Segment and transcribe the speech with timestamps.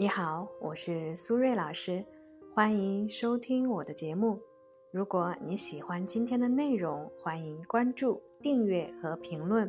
[0.00, 2.04] 你好，我是苏瑞老师，
[2.54, 4.40] 欢迎收听我的节目。
[4.92, 9.68] 如果你喜欢今天的内容，欢迎关注、订阅和评论。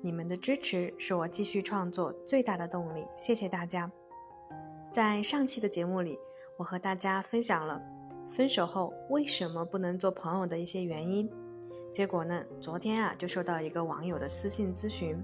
[0.00, 3.92] 你们的支持是我继续创作最大的动力，谢谢大家。
[4.90, 6.18] 在上期的节目里，
[6.56, 7.78] 我和大家分享了
[8.26, 11.30] 分手后为什么不能做朋友的一些原因。
[11.92, 15.22] 结果呢，昨天啊就收到一个网友的私信咨询，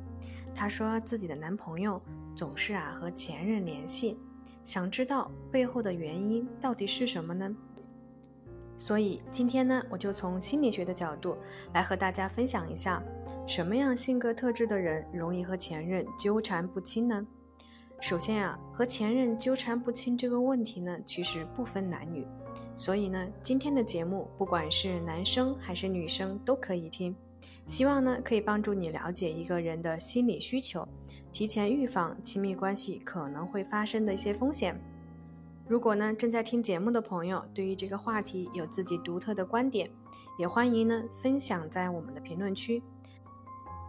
[0.55, 1.99] 她说自己的男朋友
[2.37, 4.21] 总是啊和前任联系。
[4.65, 7.55] 想知道背后的原因到底是什么呢？
[8.77, 11.37] 所以今天呢，我就从心理学的角度
[11.73, 13.01] 来和大家分享一下，
[13.47, 17.25] 什么样性格特质的人容易和前任纠缠不清呢？
[18.01, 22.27] 首先啊，和前任纠缠不清这个问题呢，其实不分男女，
[22.77, 27.15] 所以呢，今天的节目不管是男生还是女生都可以听，
[27.67, 30.87] 希望呢可以帮助你了解一个人的心理需求。
[31.35, 34.81] 提前预防亲密关系可能会发生的一些风险。
[35.67, 39.91] 如果呢正在听节目的朋友对于这个话题有自己独特的观点，
[40.39, 42.81] 也欢迎呢分享在我们的评论区。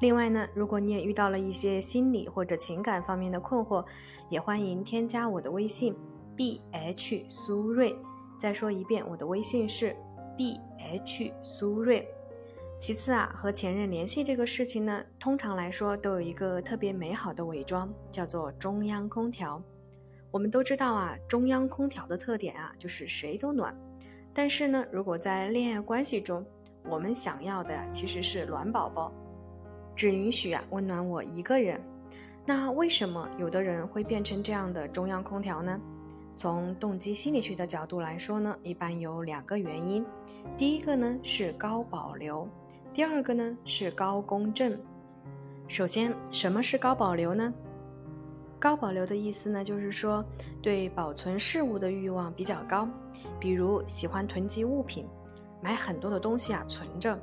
[0.02, 3.86] 另外呢，如果你也遇到了一些心理或者情感方面的困惑，
[4.28, 5.96] 也欢迎添加我的微信
[6.36, 7.96] b h 苏瑞。
[8.40, 9.96] 再说一遍，我的微信是
[10.36, 12.08] b h 苏瑞。
[12.78, 19.62] 其次啊，和前任联系这个事情呢，通常来说都有一个特别美好的伪装，叫做中央空调。
[20.30, 23.76] 我们都知道啊，中央空调的特点啊，就是谁都暖。
[24.34, 26.46] 但是呢，如果在恋爱关系中，
[26.84, 29.12] 我们想要的其实是暖宝宝，
[29.96, 31.81] 只允许啊温暖我一个人。
[32.46, 35.80] 那为什么有的人会变成这样的中央空调呢？
[36.38, 40.06] 从动机心理学的角度来说呢，一般有两个原因。
[40.58, 42.48] 第一个呢是高保留。
[42.96, 44.80] 第二个呢是高公正。
[45.68, 47.54] 首先，什么是高保留呢？
[48.58, 50.24] 高保留的意思呢，就是说
[50.62, 52.88] 对保存事物的欲望比较高，
[53.38, 55.06] 比如喜欢囤积物品，
[55.62, 57.19] 买很多的东西啊存着，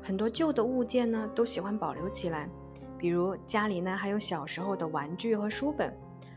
[0.00, 2.48] 很多旧的物件呢都喜欢保留起来，
[2.96, 5.92] 比如家里呢还有小时候的玩具和书本，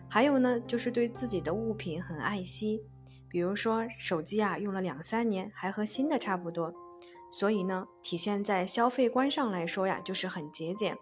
[0.08, 2.82] 还有呢就是对自己的物品很爱惜，
[3.30, 6.74] 比如说手机啊用了两三年还和新的差不多。
[7.32, 10.96] 所以呢，体现在消费观上来说呀，就是很节俭；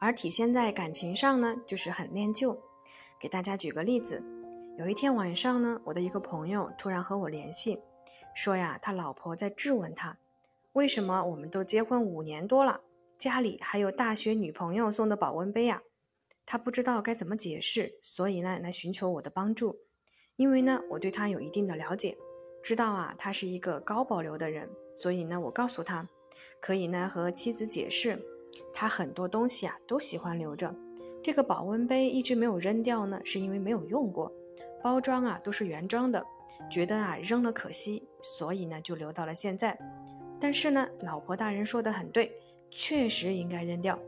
[0.00, 2.60] 而体现在感情上呢，就是很恋旧。
[3.20, 4.22] 给大家举个例子，
[4.78, 7.78] 有一天晚上呢，我的一个朋友突然和我联系，
[8.34, 10.18] 说呀，他老婆在质问他，
[10.72, 12.80] 为什么我们都结婚五年多了，
[13.16, 15.82] 家里还有大学女朋友送的保温杯呀？
[16.44, 19.78] 他不知道该怎么解释，所以呢，来寻求我的帮助。
[20.36, 22.18] 因为呢，我对他有一定的了解，
[22.62, 24.68] 知道啊，他是一个高保留的人。
[24.94, 26.08] 所以呢，我告诉他，
[26.60, 28.22] 可以呢和妻子解释，
[28.72, 30.74] 他很多东西啊都喜欢留着。
[31.22, 34.32] 这个保温杯一直没有扔掉呢，是因为没有用过，
[34.82, 36.24] 包装啊都是原装的，
[36.70, 39.78] 觉得啊扔了可惜，所以呢就留到了现在。
[40.38, 42.32] 但是呢，老婆大人说的很对，
[42.70, 43.98] 确实应该扔掉。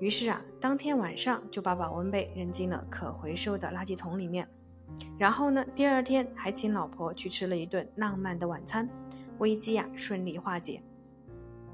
[0.00, 4.48] 于是啊，当天晚上就把保温杯扔进了可回收的垃圾桶里面。
[5.18, 8.88] 然后呢，第二天还请老婆去吃了一顿浪漫的晚餐。
[9.38, 10.82] 危机啊顺利化解。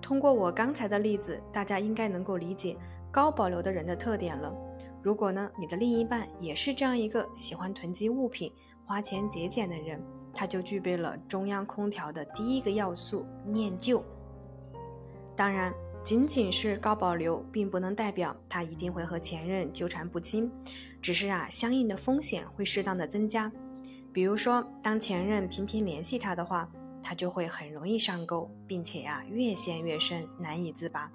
[0.01, 2.77] 通过我刚才的例子，大家应该能够理解
[3.11, 4.55] 高保留的人的特点了。
[5.03, 8.53] 如果呢你的另一半也是这样一个喜欢囤积物品、
[8.85, 10.03] 花钱节俭的人，
[10.33, 14.03] 他就具备了中央空调的第一个要素——念旧。
[15.37, 20.51] 当然，仅仅是高保留，并不能代表他一定会和前任纠缠不清，
[21.03, 23.51] 只是啊相应的风险会适当的增加。
[24.13, 26.71] 比如说，当前任频频联系他的话。
[27.03, 31.11] 他就会很容易上钩，并且呀越陷越深，难以自拔。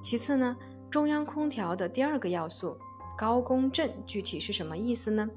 [0.00, 0.56] 其次呢，
[0.90, 2.76] 中央空调的第二个要素
[3.16, 5.28] 高公正，具体是什么意思呢？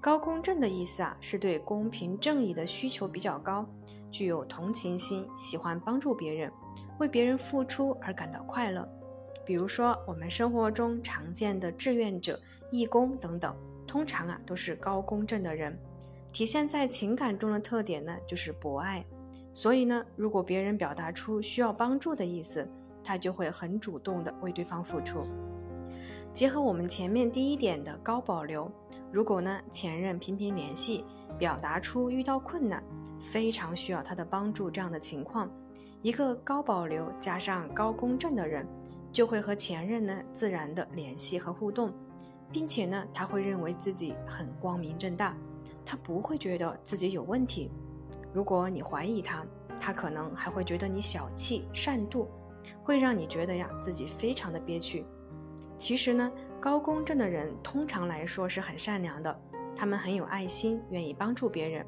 [0.00, 3.66] 高公正的意思啊，是对公平正义的需求比较高，
[4.12, 6.52] 具有同情心，喜欢帮助别人，
[6.98, 8.88] 为别人付出而感到快乐。
[9.44, 12.38] 比如说我们生活中常见的志愿者、
[12.70, 13.56] 义工等等，
[13.86, 15.76] 通常啊都是高公正的人。
[16.32, 19.04] 体现在情感中的特点呢，就是博爱。
[19.56, 22.68] 所以呢，如果别人表达出需要帮助的意思，
[23.02, 25.26] 他就会很主动的为对方付出。
[26.30, 28.70] 结合我们前面第一点的高保留，
[29.10, 31.06] 如果呢前任频频联系，
[31.38, 32.84] 表达出遇到困难，
[33.18, 35.50] 非常需要他的帮助这样的情况，
[36.02, 38.68] 一个高保留加上高公正的人，
[39.10, 41.90] 就会和前任呢自然的联系和互动，
[42.52, 45.34] 并且呢他会认为自己很光明正大，
[45.82, 47.70] 他不会觉得自己有问题。
[48.36, 49.46] 如果你怀疑他，
[49.80, 52.26] 他可能还会觉得你小气、善妒，
[52.84, 55.06] 会让你觉得呀自己非常的憋屈。
[55.78, 56.30] 其实呢，
[56.60, 59.40] 高公正的人通常来说是很善良的，
[59.74, 61.86] 他们很有爱心，愿意帮助别人。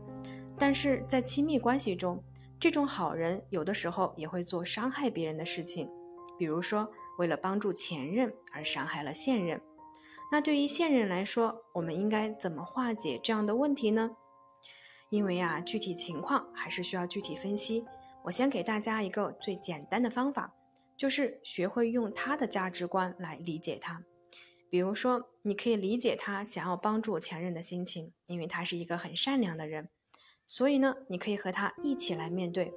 [0.57, 2.19] 但是在亲密关系中，
[2.59, 5.87] 这种好人有的时候也会做伤害别人的事情，
[6.39, 9.61] 比如说为了帮助前任而伤害了现任。
[10.33, 14.13] 那对于现任来说，我们应该怎么化解这样的问题呢？
[15.11, 17.85] 因为啊，具体情况还是需要具体分析。
[18.25, 20.55] 我先给大家一个最简单的方法，
[20.97, 24.03] 就是学会用他的价值观来理解他。
[24.69, 29.89] 比如说，你可以理解他想要帮助前任的心情，因为他是一个很善良的人。
[30.47, 32.75] 所以呢，你可以和他一起来面对。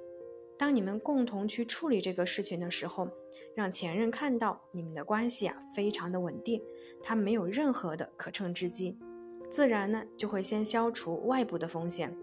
[0.57, 3.09] 当你们共同去处理这个事情的时候，
[3.55, 6.61] 让前任看到你们的关系啊非常的稳定，
[7.03, 8.97] 他没有任何的可乘之机，
[9.49, 12.15] 自然呢就会先消除外部的风险。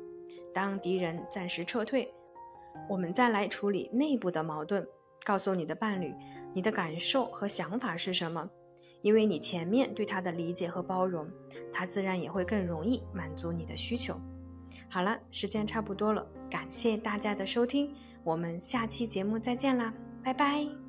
[0.58, 2.12] 当敌人暂时撤退，
[2.88, 4.84] 我们再来处理内部的矛盾。
[5.22, 6.12] 告诉你的伴侣，
[6.52, 8.50] 你的感受和想法是什么。
[9.02, 11.30] 因为你前面对他的理解和包容，
[11.72, 14.16] 他自然也会更容易满足你的需求。
[14.88, 17.94] 好了，时间差不多了，感谢大家的收听，
[18.24, 19.94] 我们下期节目再见啦，
[20.24, 20.87] 拜拜。